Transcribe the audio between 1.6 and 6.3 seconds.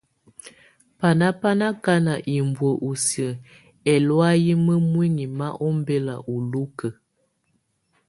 akana hibuǝ́ ù siǝ́ ɛlɔ̀áyɛ mǝmuinyii ma ɔmbɛla